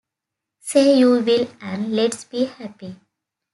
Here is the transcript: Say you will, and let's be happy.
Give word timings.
Say 0.61 0.97
you 0.97 1.19
will, 1.23 1.47
and 1.61 1.95
let's 1.95 2.23
be 2.23 2.45
happy. 2.45 2.95